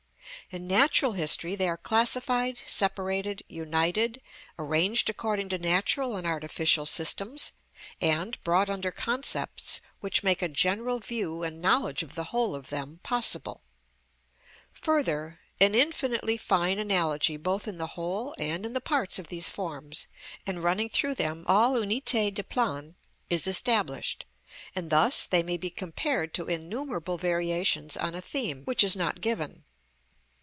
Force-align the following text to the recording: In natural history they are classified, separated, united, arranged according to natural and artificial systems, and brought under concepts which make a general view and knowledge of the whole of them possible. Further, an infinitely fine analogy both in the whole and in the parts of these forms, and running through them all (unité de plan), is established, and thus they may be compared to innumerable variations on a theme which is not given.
In 0.53 0.67
natural 0.67 1.13
history 1.13 1.55
they 1.55 1.69
are 1.69 1.77
classified, 1.77 2.59
separated, 2.67 3.41
united, 3.47 4.19
arranged 4.59 5.09
according 5.09 5.47
to 5.47 5.57
natural 5.57 6.17
and 6.17 6.27
artificial 6.27 6.85
systems, 6.85 7.53
and 8.01 8.43
brought 8.43 8.69
under 8.69 8.91
concepts 8.91 9.79
which 10.01 10.23
make 10.23 10.41
a 10.41 10.49
general 10.49 10.99
view 10.99 11.41
and 11.43 11.61
knowledge 11.61 12.03
of 12.03 12.15
the 12.15 12.25
whole 12.35 12.53
of 12.53 12.67
them 12.69 12.99
possible. 13.01 13.61
Further, 14.73 15.39
an 15.61 15.73
infinitely 15.73 16.35
fine 16.35 16.79
analogy 16.79 17.37
both 17.37 17.65
in 17.65 17.77
the 17.77 17.87
whole 17.95 18.35
and 18.37 18.65
in 18.65 18.73
the 18.73 18.81
parts 18.81 19.17
of 19.17 19.29
these 19.29 19.47
forms, 19.47 20.07
and 20.45 20.61
running 20.65 20.89
through 20.89 21.15
them 21.15 21.45
all 21.47 21.75
(unité 21.75 22.33
de 22.33 22.43
plan), 22.43 22.95
is 23.29 23.47
established, 23.47 24.25
and 24.75 24.89
thus 24.89 25.25
they 25.25 25.43
may 25.43 25.55
be 25.55 25.69
compared 25.69 26.33
to 26.33 26.47
innumerable 26.49 27.17
variations 27.17 27.95
on 27.95 28.13
a 28.13 28.19
theme 28.19 28.65
which 28.65 28.83
is 28.83 28.97
not 28.97 29.21
given. 29.21 29.63